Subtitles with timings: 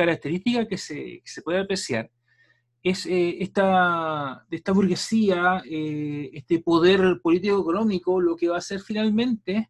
[0.00, 2.10] característica que se, puede apreciar
[2.82, 9.68] es eh, esta, esta burguesía, eh, este poder político-económico, lo que va a hacer finalmente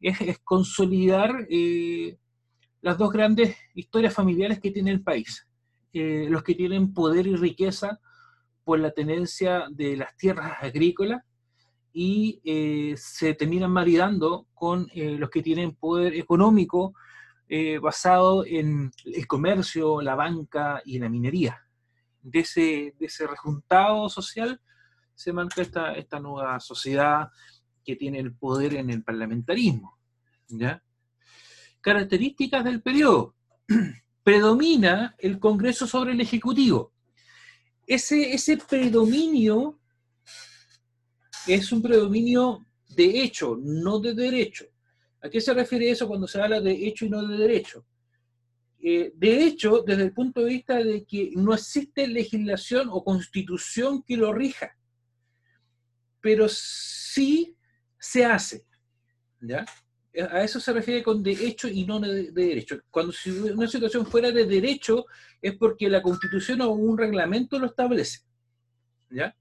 [0.00, 2.16] es, consolidar eh,
[2.80, 5.46] las dos grandes historias familiares que tiene el país.
[5.92, 7.98] los que tienen poder y riqueza
[8.64, 11.22] por la tenencia de las tierras agrícolas
[11.92, 12.40] y
[12.96, 16.94] se terminan maridando con los que tienen poder económico
[17.48, 21.58] eh, basado en el comercio, la banca y la minería.
[22.20, 24.60] De ese, de ese rejuntado social
[25.14, 27.30] se marca esta, esta nueva sociedad
[27.84, 29.98] que tiene el poder en el parlamentarismo.
[30.48, 30.82] ¿ya?
[31.80, 33.34] Características del periodo.
[34.22, 36.92] Predomina el Congreso sobre el Ejecutivo.
[37.86, 39.78] Ese, ese predominio
[41.46, 44.66] es un predominio de hecho, no de derecho.
[45.28, 47.84] ¿A qué se refiere eso cuando se habla de hecho y no de derecho?
[48.80, 54.02] Eh, de hecho, desde el punto de vista de que no existe legislación o constitución
[54.04, 54.74] que lo rija,
[56.22, 57.54] pero sí
[57.98, 58.64] se hace.
[59.38, 59.66] ¿ya?
[60.30, 62.80] A eso se refiere con de hecho y no de, derecho.
[62.90, 65.04] Cuando si una situación fuera de derecho
[65.42, 68.20] es porque la constitución o un reglamento lo establece.
[69.10, 69.36] ¿ya?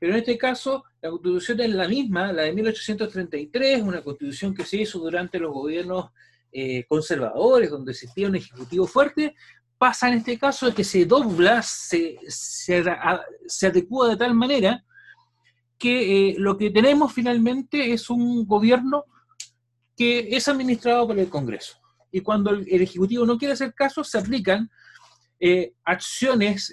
[0.00, 4.64] Pero en este caso, la constitución es la misma, la de 1833, una constitución que
[4.64, 6.10] se hizo durante los gobiernos
[6.50, 9.36] eh, conservadores, donde existía un ejecutivo fuerte,
[9.76, 12.18] pasa en este caso de que se dobla, se,
[13.62, 14.82] adecua de tal manera
[15.78, 19.04] que eh, lo que tenemos finalmente es un gobierno
[19.94, 21.76] que es administrado por el Congreso.
[22.10, 24.70] Y cuando el, Ejecutivo no quiere hacer caso, se aplican
[25.38, 26.72] eh, acciones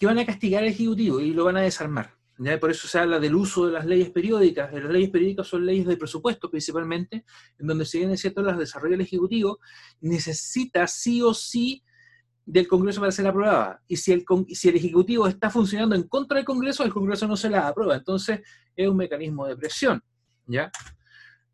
[0.00, 2.16] que van a castigar al Ejecutivo y lo van a desarmar.
[2.38, 2.58] ¿ya?
[2.58, 4.72] Por eso se habla del uso de las leyes periódicas.
[4.72, 7.26] Las leyes periódicas son leyes de presupuesto principalmente,
[7.58, 9.60] en donde si bien es cierto las desarrolla el Ejecutivo,
[10.00, 11.84] necesita sí o sí
[12.46, 13.82] del Congreso para ser aprobada.
[13.86, 17.36] Y si el, si el Ejecutivo está funcionando en contra del Congreso, el Congreso no
[17.36, 17.94] se la aprueba.
[17.94, 18.40] Entonces
[18.74, 20.02] es un mecanismo de presión.
[20.46, 20.72] ¿ya?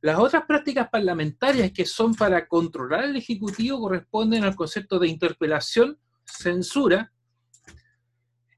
[0.02, 5.98] Las otras prácticas parlamentarias que son para controlar al Ejecutivo corresponden al concepto de interpelación,
[6.24, 7.12] censura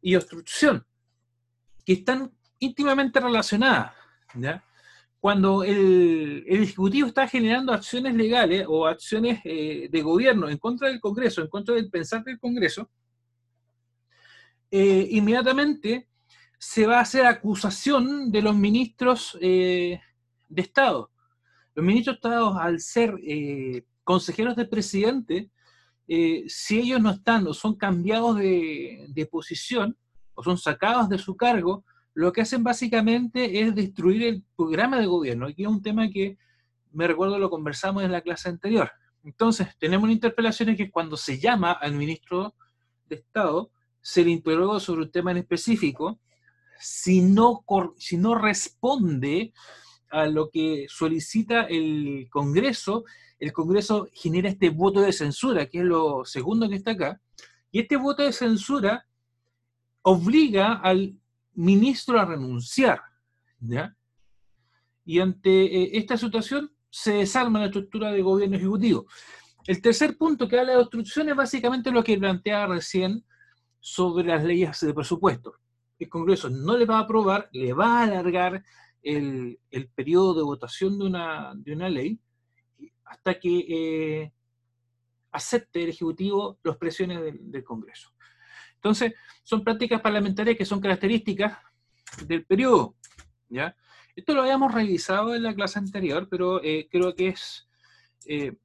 [0.00, 0.86] y obstrucción,
[1.84, 3.92] que están íntimamente relacionadas.
[5.20, 11.00] Cuando el, Ejecutivo está generando acciones legales o acciones eh, de gobierno en contra del
[11.00, 12.88] Congreso, en contra del pensar del Congreso,
[14.70, 16.08] eh, inmediatamente
[16.58, 20.00] se va a hacer acusación de los ministros eh,
[20.48, 21.10] de Estado.
[21.74, 23.14] Los ministros de Estado, al ser
[24.04, 25.50] consejeros del presidente,
[26.10, 29.94] eh, si ellos no están o son cambiados de, posición
[30.34, 35.06] o son sacados de su cargo, lo que hacen básicamente es destruir el programa de
[35.06, 35.46] gobierno.
[35.46, 36.38] Aquí es un tema que
[36.92, 38.90] me recuerdo lo conversamos en la clase anterior.
[39.22, 42.54] Entonces, tenemos una interpelación que cuando se llama al ministro
[43.06, 43.70] de Estado,
[44.00, 46.18] se le interroga sobre un tema en específico,
[46.80, 47.64] si no,
[47.98, 49.52] si no responde
[50.10, 53.04] a lo que solicita el Congreso,
[53.38, 57.20] el Congreso genera este voto de censura, que es lo segundo que está acá,
[57.70, 59.06] y este voto de censura
[60.02, 61.14] obliga al
[61.54, 63.00] ministro a renunciar,
[63.60, 63.94] ¿ya?
[65.04, 69.06] Y ante eh, esta situación se desarma la estructura de gobierno ejecutivo.
[69.66, 73.24] El tercer punto que habla de obstrucción es básicamente lo que planteaba recién
[73.80, 75.54] sobre las leyes de presupuesto.
[75.98, 78.64] El Congreso no le va a aprobar, le va a alargar
[79.08, 82.20] el, el periodo de votación de una, de una ley,
[83.06, 84.32] hasta que eh,
[85.32, 88.12] acepte el Ejecutivo las presiones del, Congreso.
[88.74, 91.58] Entonces, son prácticas parlamentarias que son características
[92.26, 92.96] del periodo.
[93.48, 93.74] ¿ya?
[94.14, 97.66] Esto lo habíamos revisado en la clase anterior, pero eh, creo que es,
[98.26, 98.58] eh,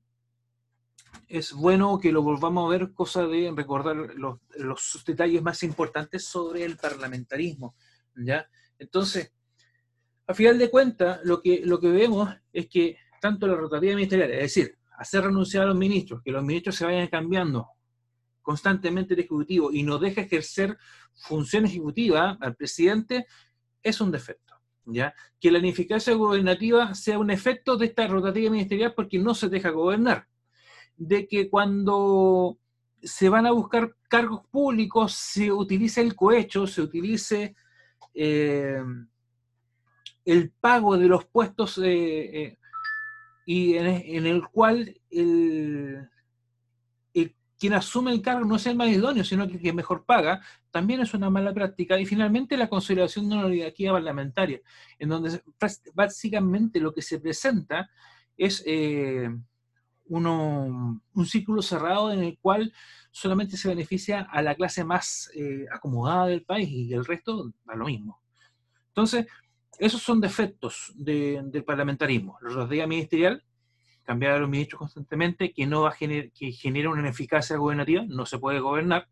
[1.30, 6.26] es bueno que lo volvamos a ver, cosa de recordar los, los, detalles más importantes
[6.26, 7.76] sobre el parlamentarismo.
[8.14, 8.46] ¿ya?
[8.78, 9.32] Entonces,
[10.28, 14.32] a final de cuentas, lo que, lo que vemos es que tanto la rotativa ministerial,
[14.32, 17.68] es decir, hacer renunciar a los ministros, que los ministros se vayan cambiando
[18.42, 20.78] constantemente el Ejecutivo y no deje ejercer
[21.14, 23.26] función ejecutiva al presidente,
[23.82, 24.54] es un defecto.
[24.86, 25.14] ¿ya?
[25.40, 29.70] Que la ineficacia gobernativa sea un efecto de esta rotativa ministerial porque no se deja
[29.70, 30.28] gobernar.
[30.96, 32.60] De que cuando
[33.02, 37.56] se van a buscar cargos públicos se utilice el cohecho, se utilice
[38.14, 38.82] eh,
[40.26, 42.58] el pago de los puestos eh, eh,
[43.46, 44.96] y en, el cual
[47.60, 50.42] quien asume el cargo no es el más idóneo, sino que el que mejor paga,
[50.70, 51.98] también es una mala práctica.
[52.00, 54.60] Y finalmente la consideración de una oligarquía parlamentaria,
[55.00, 55.42] en donde
[55.94, 57.90] básicamente lo que se presenta
[58.38, 59.30] es eh,
[60.06, 62.74] uno, un círculo cerrado en el cual
[63.12, 65.30] solamente se beneficia a la clase más
[65.72, 68.20] acomodada del país y el resto da lo mismo.
[68.90, 69.26] Entonces,
[69.80, 72.38] esos son defectos del parlamentarismo.
[72.42, 73.44] La rodilla ministerial,
[74.04, 78.26] cambiar a los ministros constantemente, que no va a que genera una ineficacia gobernativa, no
[78.26, 79.08] se puede gobernar,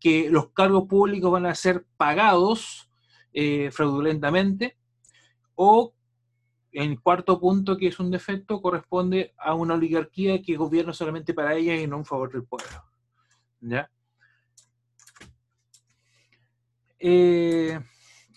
[0.00, 2.90] que los cargos públicos van a ser pagados
[3.32, 4.76] eh, fraudulentamente,
[5.54, 5.94] o
[6.72, 11.54] el cuarto punto, que es un defecto, corresponde a una oligarquía que gobierna solamente para
[11.54, 12.82] ella y no en favor del pueblo.
[13.60, 13.90] ¿Ya?
[16.98, 17.78] Eh,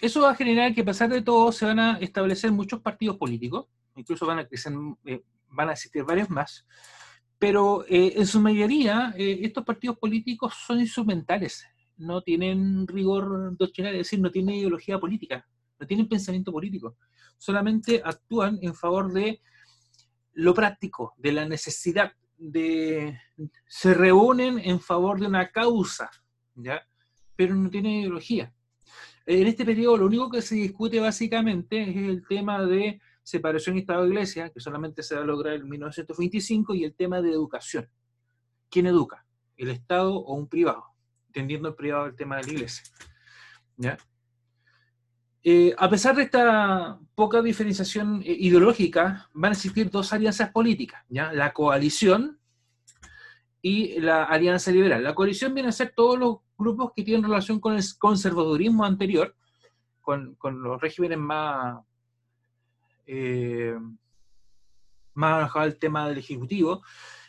[0.02, 3.18] eso va a generar que, a pesar de todo, se van a establecer muchos partidos
[3.18, 4.74] políticos, incluso van a, crecer,
[5.06, 6.66] eh, van a existir varios más,
[7.38, 11.66] pero eh, en su mayoría estos partidos políticos son instrumentales,
[11.98, 15.46] no tienen rigor doctrinal, es decir, no tienen ideología política,
[15.80, 16.98] no tienen pensamiento político
[17.38, 19.42] solamente actúan en favor de
[20.34, 23.20] lo práctico, de la necesidad, de
[23.68, 26.10] se reúnen en favor de una causa,
[26.56, 26.82] ¿ya?
[27.36, 28.54] pero no tienen ideología.
[29.26, 34.52] En este periodo lo único que se discute básicamente es el tema de separación Estado-Iglesia,
[34.52, 37.90] que solamente se va a lograr en 1925, y el tema de educación.
[38.70, 39.26] ¿Quién educa?
[39.58, 40.86] ¿El Estado o un privado?
[41.28, 42.84] Entendiendo el privado el tema de la Iglesia.
[43.78, 43.98] ¿Ya?
[45.44, 51.04] Eh, a pesar de esta poca diferenciación eh, ideológica, van a existir dos alianzas políticas,
[51.10, 51.32] ¿ya?
[51.34, 52.40] la coalición
[53.68, 55.04] y la alianza liberal.
[55.04, 59.36] La coalición viene a ser todos los grupos que tienen relación con el conservadurismo anterior,
[60.02, 61.84] con, los regímenes más,
[63.08, 63.76] eh,
[65.16, 66.84] más al tema del Ejecutivo,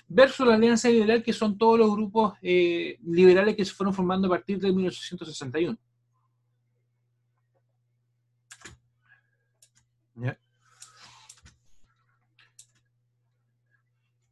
[0.09, 4.27] versus la alianza liberal, que son todos los grupos eh, liberales que se fueron formando
[4.27, 5.79] a partir de 1861.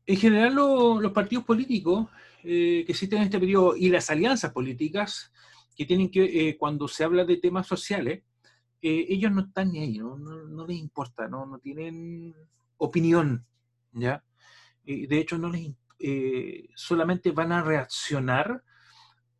[0.06, 2.08] En general, los partidos políticos
[2.42, 5.32] eh, que existen en este periodo y las alianzas políticas
[5.74, 8.22] que tienen que, eh, cuando se habla de temas sociales,
[8.82, 12.34] eh, ellos no están ni ahí, no, les importa, no, no tienen
[12.76, 13.46] opinión,
[13.92, 14.22] ¿ya?
[14.84, 15.72] de hecho, no les,
[16.74, 18.62] solamente van a reaccionar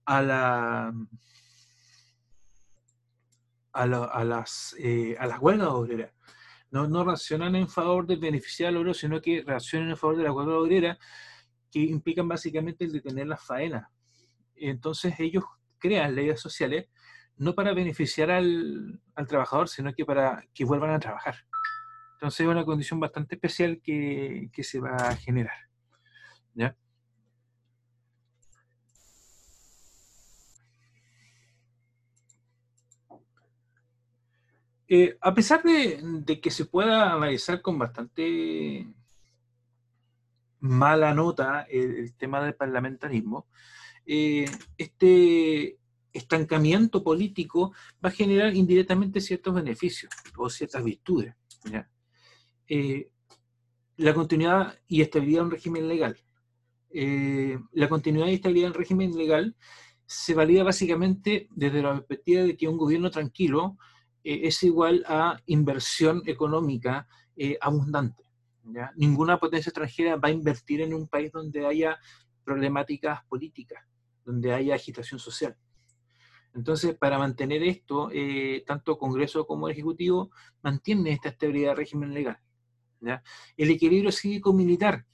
[0.07, 0.95] a la
[3.73, 4.75] a, las,
[5.19, 6.11] a las huelgas obreras
[6.75, 10.25] no, no reaccionan en favor del beneficiar al oro, sino que reaccionan en favor de
[10.25, 10.99] la huelga obrera,
[11.71, 13.89] que implican básicamente el detener las faenas.
[14.57, 15.45] Entonces ellos
[15.79, 16.87] crean leyes sociales
[17.37, 21.37] no para beneficiar al, trabajador, sino que para que vuelvan a trabajar.
[22.15, 25.57] Entonces es una condición bastante especial que, que se va a generar.
[26.55, 26.77] ¿ya?
[34.87, 38.87] Eh, a pesar de, que se pueda analizar con bastante
[40.61, 43.47] mala nota el, tema del parlamentarismo,
[44.07, 44.45] eh,
[44.77, 45.79] este
[46.13, 47.73] estancamiento político
[48.05, 51.35] va a generar indirectamente ciertos beneficios o ciertas virtudes.
[52.69, 53.11] Eh,
[53.97, 56.17] la continuidad y estabilidad de un régimen legal.
[57.73, 59.57] la continuidad y estabilidad del régimen legal
[60.07, 63.79] se valida básicamente desde la perspectiva de que un gobierno tranquilo
[64.25, 67.07] eh, es igual a inversión económica
[67.37, 68.25] eh, abundante.
[68.97, 71.99] Ninguna potencia extranjera va a invertir en un país donde haya
[72.43, 73.85] problemáticas políticas,
[74.25, 75.55] donde haya agitación social.
[76.55, 80.31] Entonces, para mantener esto, eh, tanto Congreso como Ejecutivo
[80.63, 82.39] mantienen esta estabilidad del régimen legal.
[83.57, 85.05] El equilibrio cívico-militar.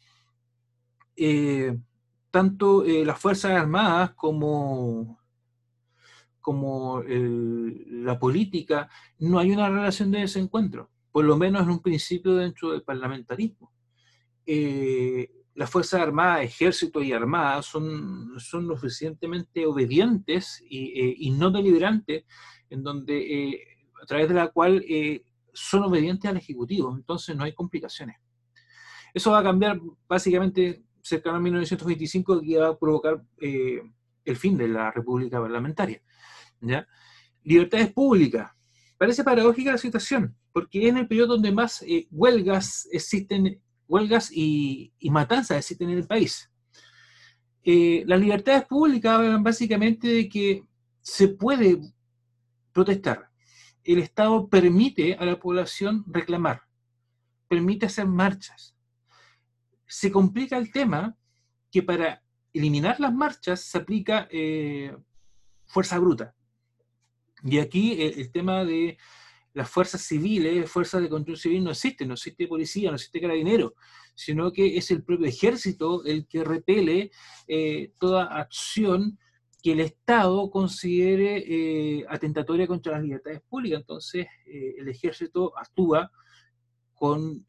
[2.31, 5.20] tanto las Fuerzas Armadas como
[6.41, 12.35] como la política, no hay una relación de desencuentro, por lo menos en un principio
[12.35, 13.73] dentro del parlamentarismo.
[14.47, 21.51] Eh, las Fuerzas Armadas, Ejército y Armada son, son lo suficientemente obedientes y, eh, no
[21.51, 22.25] deliberantes,
[22.71, 23.61] en donde, eh,
[24.03, 24.85] a través de la cual
[25.53, 28.17] son obedientes al Ejecutivo, entonces no hay complicaciones.
[29.13, 34.69] Eso va a cambiar básicamente cercano a 1925, que va a provocar el fin de
[34.69, 36.01] la República Parlamentaria.
[36.61, 36.87] ¿Ya?
[37.43, 38.51] Libertades públicas.
[38.99, 44.31] Parece paradójica la situación, porque es en el periodo donde más eh, huelgas existen, huelgas
[44.31, 46.51] y, matanzas existen en el país.
[47.63, 50.65] Eh, las libertades públicas hablan básicamente de que
[51.01, 51.81] se puede
[52.73, 53.31] protestar.
[53.85, 56.63] El Estado permite a la población reclamar,
[57.49, 58.77] permite hacer marchas.
[59.87, 61.17] Se complica el tema
[61.71, 64.95] que para eliminar las marchas se aplica eh,
[65.67, 66.35] fuerza bruta.
[67.45, 68.99] Y aquí el, tema de
[69.53, 73.75] las fuerzas civiles, fuerzas de control civil no existen, no existe policía, no existe carabinero,
[74.15, 77.11] sino que es el propio ejército el que repele
[77.49, 79.19] eh, toda acción
[79.63, 83.81] que el Estado considere eh, atentatoria contra las libertades públicas.
[83.81, 86.11] Entonces, eh, el ejército actúa
[86.95, 87.47] con,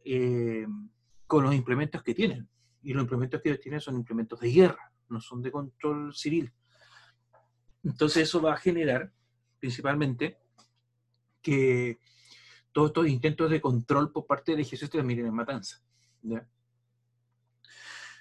[1.28, 2.48] con los implementos que tienen.
[2.84, 6.52] Y los implementos que ellos tienen son implementos de guerra, no son de control civil.
[7.84, 9.12] Entonces, eso va a generar
[9.62, 10.38] principalmente
[11.42, 12.00] que
[12.72, 15.82] todos estos intentos de control por parte del ejército terminen en matanza.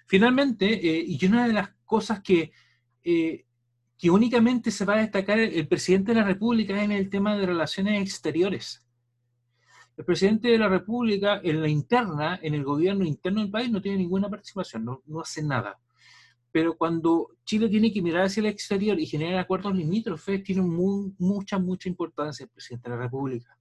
[0.07, 2.53] Finalmente, eh, y una de las cosas que,
[3.03, 3.47] eh,
[3.97, 7.37] que únicamente se va a destacar el, presidente de la República es en el tema
[7.37, 8.85] de relaciones exteriores.
[9.97, 13.81] El presidente de la República en la interna, en el gobierno interno del país, no
[13.81, 15.79] tiene ninguna participación, no, no hace nada.
[16.53, 21.59] Pero cuando Chile tiene que mirar hacia el exterior y generar acuerdos limítrofes, tiene mucha,
[21.59, 23.57] mucha importancia el presidente de la República.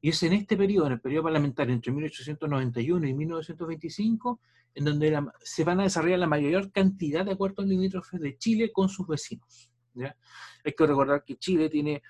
[0.00, 4.40] Y es en este periodo, en el periodo parlamentario entre 1891 y 1925,
[4.74, 8.88] en donde se van a desarrollar la mayor cantidad de acuerdos limítrofes de Chile con
[8.88, 9.70] sus vecinos.
[9.94, 10.16] ¿ya?
[10.64, 12.02] Hay que recordar que Chile tiene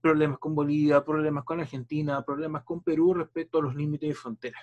[0.00, 4.58] problemas con Bolivia, problemas con Argentina, problemas con Perú respecto a los límites de frontera.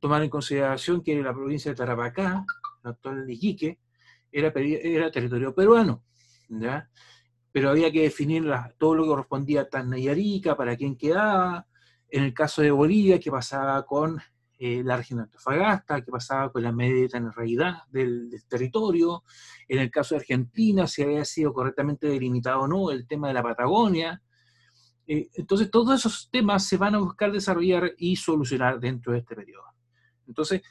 [0.00, 2.44] Tomar en consideración que la provincia de Tarapacá,
[2.82, 3.78] la actual Iquique,
[4.32, 4.52] era,
[5.10, 6.04] territorio peruano,
[6.48, 6.88] ¿ya?
[7.52, 8.44] pero había que definir
[8.78, 11.66] todo lo que correspondía a Tacna y Arica, para quién quedaba,
[12.08, 14.20] en el caso de Bolivia, qué pasaba con
[14.58, 19.24] eh, la región de Antofagasta, qué pasaba con la realidad del, del territorio,
[19.66, 23.34] en el caso de Argentina, si había sido correctamente delimitado o no, el tema de
[23.34, 24.22] la Patagonia.
[25.06, 29.34] Eh, entonces, todos esos temas se van a buscar desarrollar y solucionar dentro de este
[29.34, 29.64] periodo.
[30.30, 30.62] Entonces,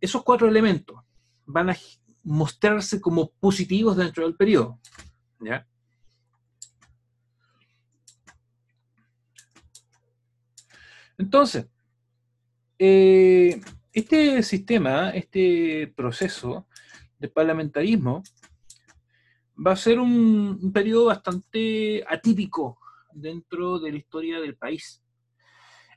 [0.00, 0.98] esos cuatro elementos,
[1.46, 1.76] van a
[2.24, 4.80] mostrarse como positivos dentro del periodo.
[11.16, 11.68] Entonces,
[12.80, 13.60] eh,
[13.92, 16.66] este sistema, este proceso
[17.20, 18.24] de parlamentarismo,
[19.64, 22.78] va a ser un, un, periodo bastante atípico
[23.12, 25.00] dentro de la historia del país.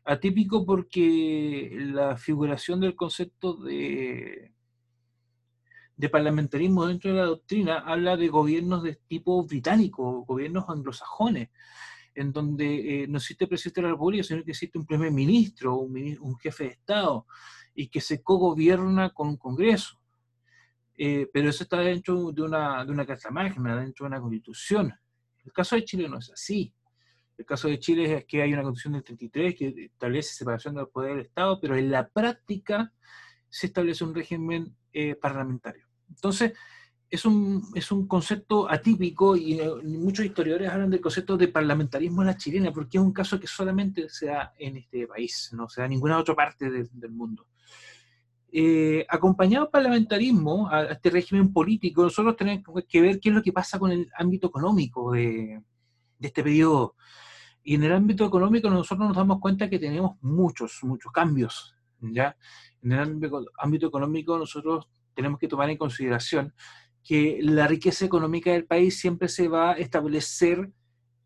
[0.06, 3.56] Atípico porque la figuración del concepto
[6.00, 11.50] de parlamentarismo dentro de la doctrina habla de gobiernos de tipo británico, gobiernos anglosajones,
[12.16, 15.76] en donde eh, no existe presidente de la República, sino que existe un primer ministro,
[15.78, 17.26] un, jefe de Estado,
[17.74, 20.00] y que se cogobierna con un Congreso.
[20.98, 24.94] Eh, pero eso está dentro de una, de Magna, dentro de una Constitución.
[25.46, 26.74] El caso de Chile no es así.
[27.40, 30.90] El caso de Chile es que hay una Constitución del 33 que establece separación del
[30.90, 32.92] poder del Estado, pero en la práctica
[33.48, 35.88] se establece un régimen eh, parlamentario.
[36.10, 36.52] Entonces,
[37.10, 42.24] es un, es un concepto atípico y eh, muchos historiadores hablan del concepto de parlamentarismo
[42.24, 45.70] en la chilena, porque es un caso que solamente se da en este país, no
[45.70, 47.48] se da en ninguna otra parte del mundo.
[48.52, 53.42] Eh, acompañado al parlamentarismo, a, este régimen político, nosotros tenemos que ver qué es lo
[53.42, 55.62] que pasa con el ámbito económico de,
[56.20, 56.96] de este periodo.
[57.64, 61.76] Y en el ámbito económico nosotros nos damos cuenta que tenemos muchos, muchos cambios.
[62.02, 62.36] ¿ya?
[62.82, 66.54] En el ámbito, económico nosotros tenemos que tomar en consideración
[67.04, 70.72] que la riqueza económica del país siempre se va a establecer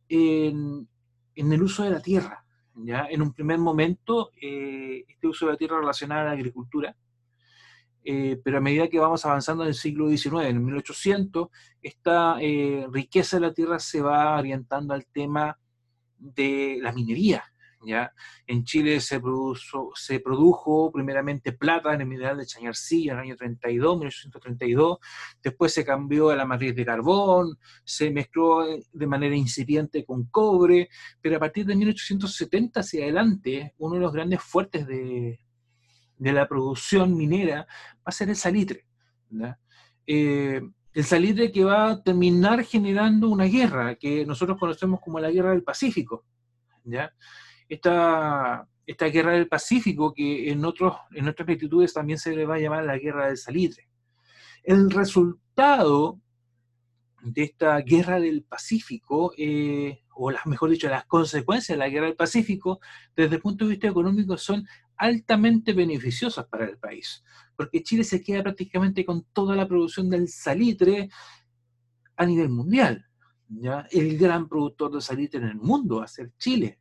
[0.08, 0.88] en,
[1.36, 2.46] el uso de la tierra.
[2.75, 3.08] ¿ya?
[3.10, 6.96] En un primer momento, eh, este uso de la tierra relacionado a la agricultura,
[8.06, 11.48] eh, pero a medida que vamos avanzando en el siglo XIX, en 1800,
[11.82, 15.58] esta eh, riqueza de la tierra se va orientando al tema
[16.24, 17.44] de la minería.
[18.48, 23.24] En Chile se, produjo, se produjo primeramente plata en el mineral de Chañarcilla en el
[23.25, 24.98] año 32, 1832,
[25.42, 30.89] después se cambió a la matriz de carbón, se mezcló de manera incipiente con cobre,
[31.22, 35.39] pero a partir de 1870 hacia adelante, uno de los grandes fuertes de,
[36.20, 38.86] la producción minera va a ser el salitre.
[40.08, 40.62] Eh,
[40.94, 45.52] el salitre que va a terminar generando una guerra que nosotros conocemos como la Guerra
[45.52, 46.26] del Pacífico.
[47.68, 48.68] esta
[49.08, 52.84] guerra del Pacífico, que en, otros, en otras latitudes también se le va a llamar
[52.84, 53.90] la guerra del salitre.
[54.64, 56.20] El resultado
[57.24, 62.08] de esta guerra del Pacífico, eh, o las, mejor dicho, las consecuencias de la guerra
[62.08, 62.80] del Pacífico,
[63.16, 67.24] desde el punto de vista económico, son altamente beneficiosas para el país,
[67.55, 71.10] porque Chile se queda prácticamente con toda la producción del salitre
[72.15, 73.05] a nivel mundial.
[73.48, 73.88] ¿ya?
[73.91, 76.79] El gran productor de salitre en el mundo va a ser Chile.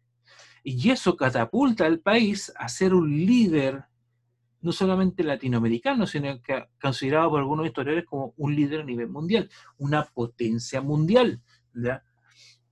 [0.64, 3.84] Y eso catapulta al país a ser un líder,
[4.60, 9.50] no solamente latinoamericano, sino que considerado por algunos historiadores como un líder a nivel mundial,
[9.78, 11.42] una potencia mundial.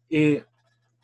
[0.09, 0.45] Eh,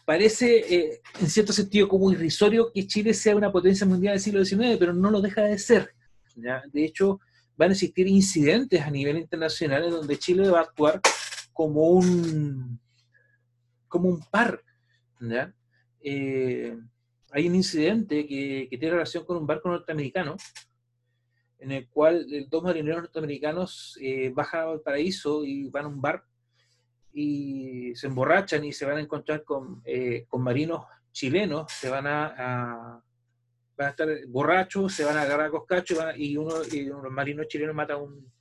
[0.05, 4.45] parece eh, en cierto sentido como irrisorio que Chile sea una potencia mundial del siglo
[4.45, 5.96] XIX, pero no lo deja de ser.
[6.37, 7.21] De hecho,
[7.57, 11.01] van a existir incidentes a nivel internacional en donde Chile va a actuar
[11.53, 12.79] como un,
[13.89, 14.63] como un par.
[16.01, 16.79] Eh,
[17.31, 20.37] hay un incidente que, que, tiene relación con un barco norteamericano,
[21.59, 26.25] en el cual dos marineros norteamericanos eh, bajan al paraíso y van a un bar
[27.13, 32.07] y se emborrachan y se van a encontrar con, eh, con marinos chilenos, se van
[32.07, 33.03] a,
[33.77, 37.49] van a estar borrachos, se van a agarrar a coscacho y, uno, y unos marinos
[37.49, 38.33] chilenos matan a un,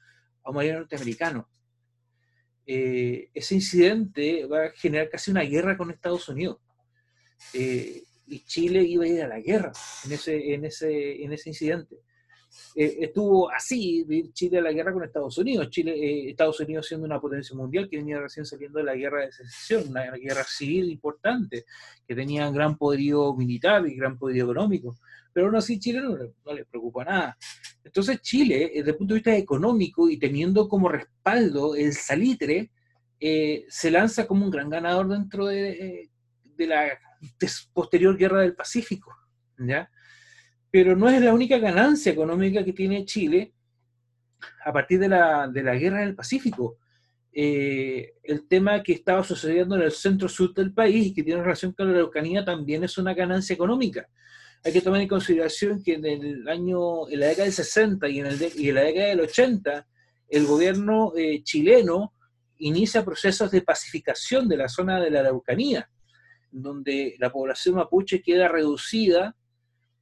[0.44, 1.50] a un marino norteamericano.
[2.65, 6.60] Eh, ese incidente va a generar casi una guerra con Estados Unidos.
[7.54, 9.72] Eh, y Chile iba a ir a la guerra
[10.06, 11.98] en ese, en ese, en ese incidente.
[12.75, 15.70] Eh, estuvo así Chile a la guerra con Estados Unidos.
[15.70, 19.22] Chile, eh, Estados Unidos siendo una potencia mundial que venía recién saliendo de la guerra
[19.22, 21.65] de secesión, una, guerra civil importante,
[22.08, 24.98] que tenía gran poderío militar y gran poderío económico.
[25.36, 27.38] Pero aún así Chile no, no le preocupa nada.
[27.84, 32.72] Entonces Chile, desde el punto de vista económico y teniendo como respaldo el salitre,
[33.20, 36.10] eh, se lanza como un gran ganador dentro de,
[36.42, 36.98] de la
[37.74, 39.13] posterior guerra del Pacífico.
[39.58, 39.89] ¿ya?
[40.75, 43.54] pero no es la única ganancia económica que tiene Chile
[44.65, 46.80] a partir de la, de la guerra del Pacífico.
[47.32, 51.72] Eh, el tema que estaba sucediendo en el centro-sur del país y que tiene relación
[51.72, 54.06] con la Araucanía también es una ganancia económica.
[54.65, 58.19] Hay que tomar en consideración que en el año, en la década del 60 y
[58.19, 59.88] en, el y en la década del 80,
[60.27, 62.13] el gobierno eh, chileno
[62.57, 65.88] inicia procesos de pacificación de la zona de la Araucanía,
[66.50, 69.36] donde la población mapuche queda reducida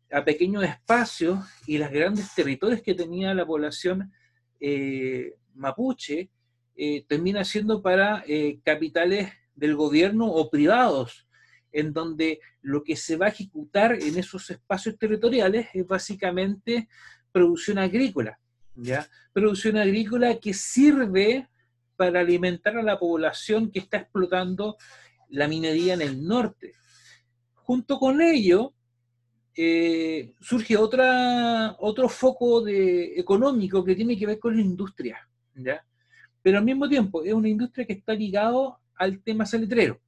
[0.10, 4.14] a pequeños espacios y los grandes territorios que tenía la población
[4.62, 6.30] eh, mapuche
[6.76, 11.23] eh, termina siendo para eh, capitales del gobierno o privados,
[11.74, 16.88] en donde lo que se va a ejecutar en esos espacios territoriales es básicamente
[17.32, 18.40] producción agrícola,
[18.76, 19.08] ¿ya?
[19.34, 21.50] Producción agrícola que sirve
[21.96, 24.78] para alimentar a la población que está explotando
[25.30, 26.74] la minería en el norte.
[27.56, 28.74] Junto con ello,
[29.56, 35.18] eh, surge otra, otro foco de, económico que tiene que ver con la industria,
[35.56, 35.84] ¿ya?
[36.42, 40.00] Pero al mismo tiempo es una industria que está ligado al tema salitrero.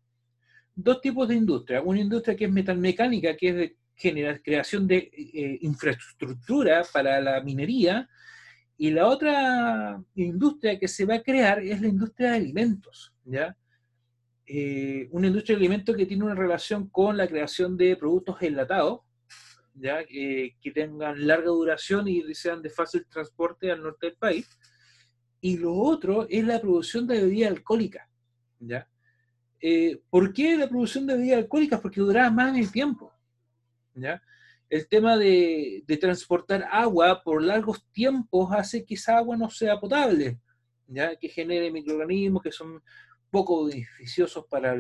[0.76, 1.82] Dos tipos de industria.
[1.82, 7.42] Una industria que es metalmecánica, que es de generar, creación de eh, infraestructura para la
[7.42, 8.10] minería,
[8.78, 13.56] y la otra industria que se va a crear es la industria de alimentos, ¿ya?
[14.46, 19.00] Eh, una industria de alimentos que tiene una relación con la creación de productos enlatados,
[19.74, 20.06] ¿ya?
[20.06, 24.48] que tengan larga duración y sean de fácil transporte al norte del país.
[25.42, 28.08] Y lo otro es la producción de bebidas alcohólicas.
[28.60, 28.88] ¿ya?
[29.68, 31.82] Eh, ¿Por qué la producción de bebidas alcohólicas?
[31.82, 33.12] Porque duraba más en el tiempo.
[33.96, 34.22] ¿ya?
[34.70, 39.80] El tema de, de, transportar agua por largos tiempos hace que esa agua no sea
[39.80, 40.40] potable,
[40.86, 41.16] ¿ya?
[41.16, 42.80] que genere microorganismos que son
[43.32, 44.76] poco beneficiosos para,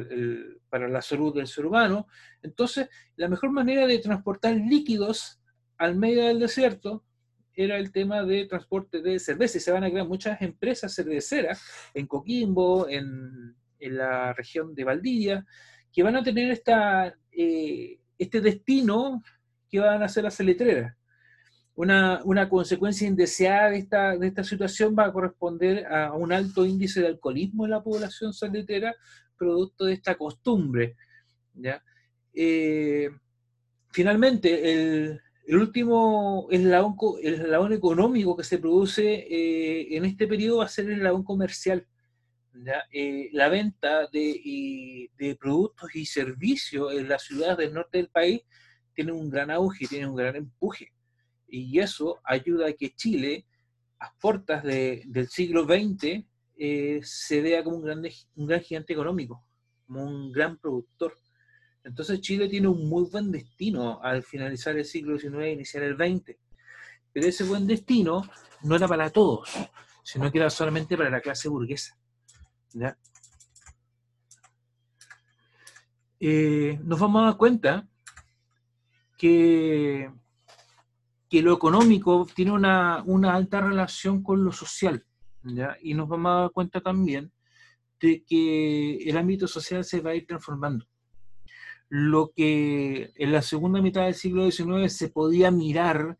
[0.69, 2.05] para la salud del ser humano.
[2.43, 5.41] Entonces, la mejor manera de transportar líquidos
[5.79, 7.03] al medio del desierto
[7.55, 9.57] era el tema de transporte de cerveza.
[9.57, 11.59] Y se van a crear muchas empresas cerveceras
[11.95, 15.45] en Coquimbo, en, en la región de Valdivia,
[15.91, 19.23] que van a tener esta, eh, este destino
[19.69, 20.95] que van a ser las letreras
[21.75, 26.65] una, una, consecuencia indeseada de esta, de esta situación va a corresponder a un alto
[26.65, 28.95] índice de alcoholismo en la población sanitera,
[29.37, 30.95] producto de esta costumbre.
[31.53, 31.83] ¿ya?
[32.33, 33.09] Eh,
[33.91, 40.59] finalmente, el, el último eslabón, el eslabón económico que se produce eh, en este periodo
[40.59, 41.85] va a ser el eslabón comercial.
[42.91, 48.41] Eh, la venta de, de, productos y servicios en las ciudades del norte del país
[48.93, 50.93] tiene un gran auge, tiene un gran empuje
[51.47, 53.45] y eso ayuda a que Chile,
[53.99, 56.23] a puertas del siglo XX,
[56.57, 59.45] eh, se vea como un, grande, un gran gigante económico,
[59.85, 61.13] como un gran productor.
[61.83, 65.95] Entonces Chile tiene un muy buen destino al finalizar el siglo XIX e iniciar el
[65.95, 66.37] XX.
[67.13, 68.23] Pero ese buen destino
[68.63, 69.49] no era para todos,
[70.03, 71.97] sino que era solamente para la clase burguesa.
[76.19, 77.87] Eh, nos vamos a dar cuenta
[79.17, 80.09] que
[81.29, 85.05] que lo económico tiene una, alta relación con lo social.
[85.81, 87.31] Y nos vamos a dar cuenta también
[87.99, 90.85] de que el ámbito social se va a ir transformando.
[91.89, 96.17] Lo que en la segunda mitad del siglo XIX se podía mirar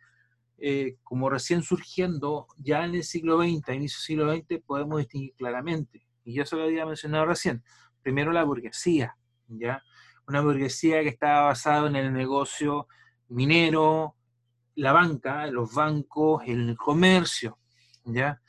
[0.58, 5.34] eh, como recién surgiendo, ya en el siglo XX, inicio del siglo XX, podemos distinguir
[5.38, 6.05] claramente.
[6.26, 7.64] Y ya se lo había mencionado recién.
[8.02, 9.16] Primero la burguesía,
[9.48, 9.82] ¿ya?
[10.28, 12.88] una burguesía que estaba basada en el negocio
[13.30, 14.16] minero,
[14.76, 17.60] la banca, los bancos, el comercio,
[18.04, 18.42] ¿ya?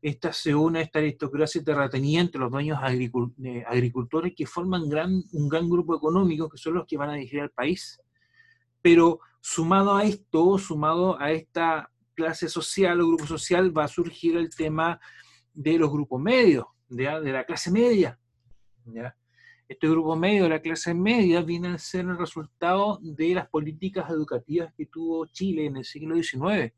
[0.00, 5.68] Esta se une a esta aristocracia terrateniente, los dueños agricultores que forman gran, un gran
[5.68, 7.98] grupo económico que son los que van a dirigir al país.
[8.82, 14.36] Pero sumado a esto, sumado a esta clase social o grupo social, va a surgir
[14.36, 15.00] el tema
[15.54, 18.18] de los grupos medios, de la clase media.
[18.86, 19.16] ¿ya?
[19.66, 24.10] Este grupo medio de la clase media viene a ser el resultado de las políticas
[24.10, 26.74] educativas que tuvo Chile en el siglo XIX,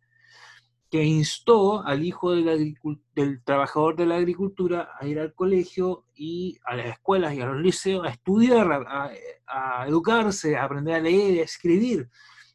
[0.89, 2.77] que instó al hijo del,
[3.13, 7.47] del trabajador de la agricultura a ir al colegio y a las escuelas y a
[7.47, 12.09] los liceos a estudiar, a, educarse, a aprender a leer, a escribir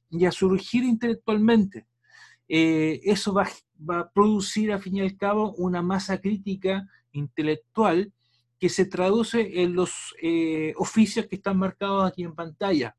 [0.10, 1.88] y a surgir intelectualmente.
[2.48, 8.12] Eh, eso va, va, a producir, a fin y al cabo, una masa crítica intelectual
[8.60, 12.96] que se traduce en los eh, oficios que están marcados aquí en pantalla.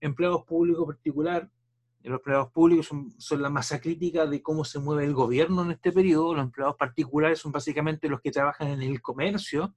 [0.00, 1.50] Empleados públicos particular,
[2.02, 5.92] los empleados públicos son, la masa crítica de cómo se mueve el gobierno en este
[5.92, 9.74] periodo, los empleados particulares son básicamente los que trabajan en el comercio,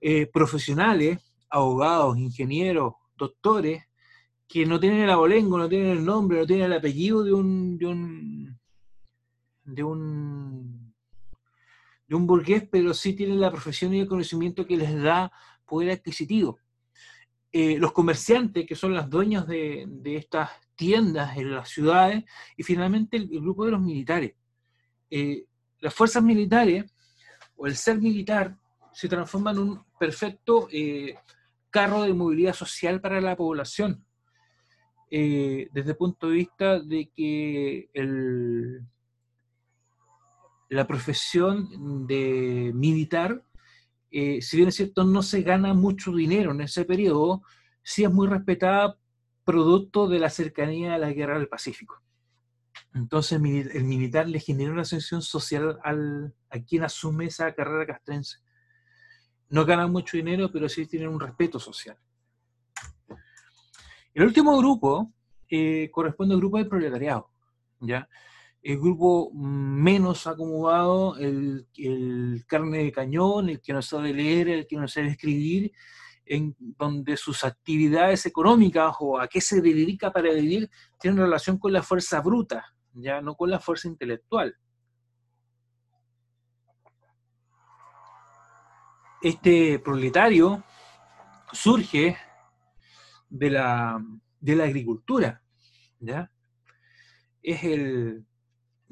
[0.00, 1.18] eh, profesionales,
[1.50, 3.84] abogados, ingenieros, doctores,
[4.46, 7.78] que no tienen el abolengo, no tienen el nombre, no tienen el apellido de un,
[7.78, 8.60] de un,
[9.64, 10.91] de un
[12.14, 15.32] un burgués, pero sí tienen la profesión y el conocimiento que les da
[15.66, 16.58] poder adquisitivo.
[17.50, 22.24] Eh, los comerciantes, que son los dueños de, estas tiendas en las ciudades,
[22.56, 24.34] y finalmente el, grupo de los militares.
[25.10, 25.44] Eh,
[25.80, 26.92] las fuerzas militares,
[27.56, 28.56] o el ser militar,
[28.92, 31.14] se transforma en un perfecto eh,
[31.70, 34.04] carro de movilidad social para la población.
[35.10, 38.80] desde el punto de vista de que el,
[40.72, 43.44] la profesión de militar,
[44.10, 47.42] eh, si bien es cierto, no se gana mucho dinero en ese periodo,
[47.82, 48.96] sí es muy respetada
[49.44, 52.02] producto de la cercanía a la guerra del Pacífico.
[52.94, 58.38] Entonces el militar le genera una ascensión social al, a quien asume esa carrera castrense.
[59.50, 61.98] No ganan mucho dinero, pero sí tienen un respeto social.
[64.14, 65.12] El último grupo
[65.50, 67.30] eh, corresponde al grupo del proletariado.
[67.80, 68.08] ¿ya?
[68.62, 71.66] El grupo menos acomodado, el,
[72.46, 75.72] carne de cañón, el que no sabe leer, el que no sabe escribir,
[76.24, 80.70] en donde sus actividades económicas o a qué se dedica para vivir
[81.00, 84.56] tienen relación con la fuerza bruta, ya no con la fuerza intelectual.
[89.20, 90.62] Este proletario
[91.52, 92.16] surge
[93.28, 94.00] de la,
[94.40, 95.42] de la agricultura,
[95.98, 96.30] ¿ya?
[97.42, 98.24] Es el,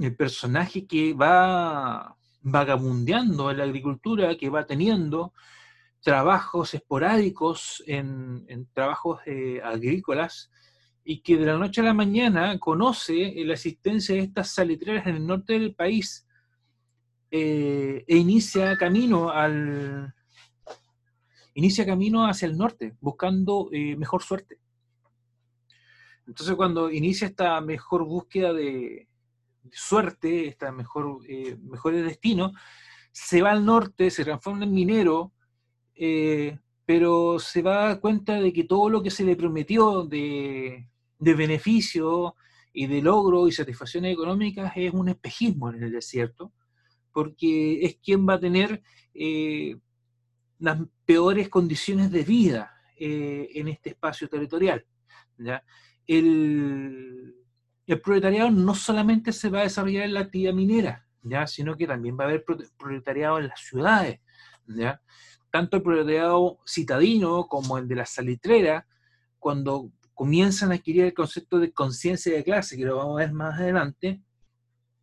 [0.01, 5.33] el personaje que va vagabundeando en la agricultura, que va teniendo
[6.01, 10.51] trabajos esporádicos en, trabajos eh, agrícolas
[11.05, 15.17] y que de la noche a la mañana conoce la existencia de estas salitreras en
[15.17, 16.27] el norte del país
[17.31, 20.15] eh, e inicia camino al
[21.55, 24.59] inicia camino hacia el norte buscando eh, mejor suerte.
[26.27, 29.10] Entonces cuando inicia esta mejor búsqueda de,
[29.73, 32.19] suerte, esta mejor, eh, mejores
[33.13, 35.33] se va al norte, se transforma en minero,
[35.95, 40.05] eh, pero se va a dar cuenta de que todo lo que se le prometió
[40.05, 42.35] de, beneficio
[42.73, 46.53] y de logro y satisfacciones económicas es un espejismo en el desierto,
[47.13, 48.83] porque es quien va a tener
[49.15, 49.77] eh,
[50.59, 54.85] las peores condiciones de vida en este espacio territorial.
[55.39, 55.65] ¿ya?
[56.07, 57.40] El,
[57.93, 61.47] el proletariado no solamente se va a desarrollar en la actividad minera, ¿ya?
[61.47, 62.45] sino que también va a haber
[62.79, 64.21] proletariado en las ciudades.
[64.67, 65.03] ¿ya?
[65.51, 68.87] Tanto el proletariado citadino como el de la salitrera,
[69.41, 73.33] cuando comienzan a adquirir el concepto de conciencia de clase, que lo vamos a ver
[73.33, 74.23] más adelante,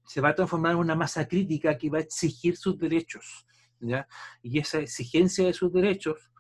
[0.06, 3.46] se va a transformar en una masa crítica que va a exigir sus derechos.
[3.82, 4.08] ¿ya?
[4.42, 6.32] Y esa exigencia de sus derechos,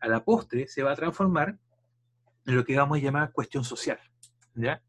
[0.00, 1.58] a la postre, se va a transformar
[2.46, 3.98] en lo que vamos a llamar cuestión social.
[4.54, 4.80] ¿ya?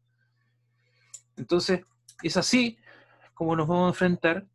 [1.40, 1.80] Entonces,
[2.22, 2.78] es así
[3.32, 4.46] como nos vamos a enfrentar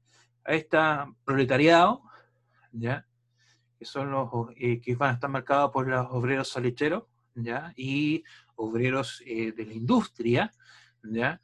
[0.43, 0.77] a este
[1.23, 2.03] proletariado,
[2.71, 3.07] ¿ya?
[3.79, 7.73] que son los eh, que van a estar marcados por los obreros salicheros, ¿ya?
[7.75, 8.23] y
[8.55, 10.51] obreros eh, de la industria,
[11.01, 11.41] ¿ya?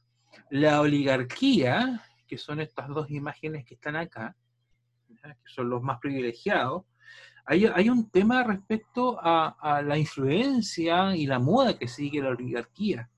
[0.51, 4.35] la oligarquía, que son estas dos imágenes que están acá,
[5.07, 6.83] que son los más privilegiados,
[7.45, 12.29] hay, hay un tema respecto a, a, la influencia y la moda que sigue la
[12.29, 13.09] oligarquía.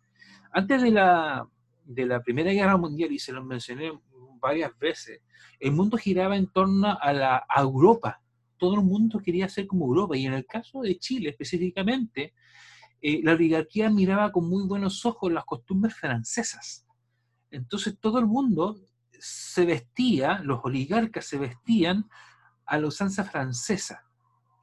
[0.53, 1.45] Antes de la,
[1.85, 3.91] de la Primera Guerra Mundial, y se lo mencioné
[4.39, 5.21] varias veces,
[5.59, 8.19] el mundo giraba en torno a la Europa.
[8.57, 12.33] todo el mundo quería ser como Europa, y en el caso de Chile específicamente,
[13.01, 16.87] eh, la oligarquía miraba con muy buenos ojos las costumbres francesas.
[17.51, 18.77] Entonces todo el mundo
[19.19, 22.09] se vestía, los oligarcas se vestían
[22.65, 24.03] a la usanza francesa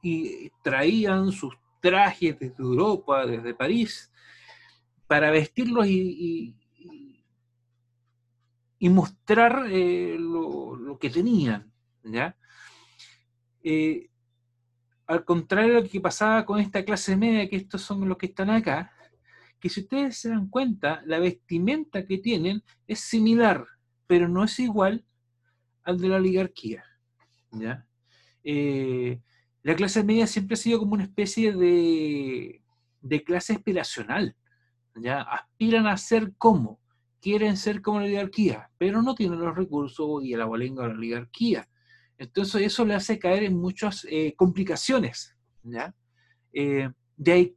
[0.01, 4.11] y traían sus trajes desde Europa, desde París,
[5.07, 6.55] para vestirlos y,
[8.89, 11.71] mostrar eh, lo, que tenían.
[12.03, 12.35] ¿ya?
[13.63, 14.09] Eh,
[15.07, 18.27] al contrario de lo que pasaba con esta clase media, que estos son los que
[18.27, 18.91] están acá,
[19.59, 23.65] que si ustedes se dan cuenta, la vestimenta que tienen es similar,
[24.07, 25.05] pero no es igual
[25.83, 26.83] al de la oligarquía.
[27.51, 27.85] ¿ya?
[28.43, 29.21] Eh,
[29.61, 32.63] la clase media siempre ha sido como una especie de,
[33.01, 34.35] de clase aspiracional.
[34.95, 35.21] ¿ya?
[35.21, 36.80] Aspiran a ser como,
[37.21, 40.95] quieren ser como la oligarquía, pero no tienen los recursos y el abolengo de la
[40.95, 41.69] oligarquía.
[42.17, 45.35] Entonces eso le hace caer en muchas eh, complicaciones.
[45.63, 45.95] ¿ya?
[46.51, 47.53] Eh, de,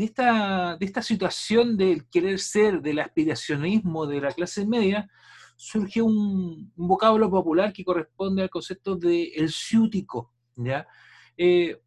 [0.00, 5.08] esta, de esta situación del querer ser, del aspiracionismo de la clase media,
[5.56, 10.86] surge un, vocablo popular que corresponde al concepto de el ciútico, ¿ya?
[11.36, 11.80] Eh,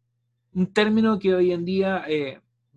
[0.54, 2.06] un término que hoy en día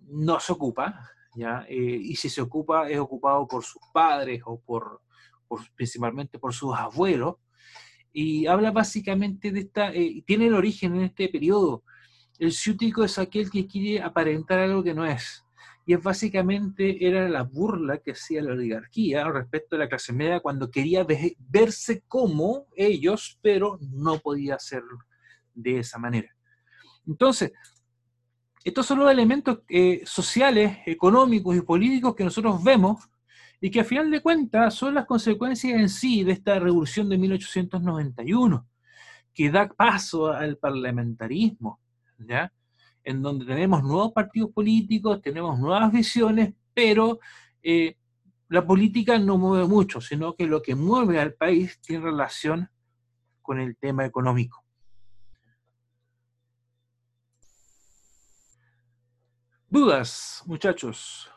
[0.08, 1.66] no se ocupa, ¿ya?
[1.68, 5.02] y si se ocupa es ocupado por sus padres o por,
[5.46, 7.36] por principalmente por sus abuelos,
[8.12, 11.84] y habla básicamente de esta, eh, tiene el origen en este periodo.
[12.38, 15.44] El ciútico es aquel que quiere aparentar algo que no es.
[15.86, 20.40] Y es básicamente, era la burla que hacía la oligarquía respecto a la clase media
[20.40, 21.06] cuando quería
[21.38, 24.98] verse como ellos, pero no podía hacerlo
[25.54, 26.28] de esa manera.
[27.06, 27.52] Entonces,
[28.64, 33.08] estos son los elementos eh, sociales, económicos y políticos que nosotros vemos
[33.60, 37.18] y que a final de cuentas son las consecuencias en sí de esta revolución de
[37.18, 38.66] 1891,
[39.34, 41.80] que da paso al parlamentarismo,
[42.18, 42.52] ¿ya?
[43.04, 47.20] En donde tenemos nuevos partidos políticos, tenemos nuevas visiones, pero
[47.62, 47.96] eh,
[48.48, 52.68] la política no mueve mucho, sino que lo que mueve al país tiene relación
[53.42, 54.67] con el tema económico.
[59.70, 61.30] ¿Dudas, muchachos?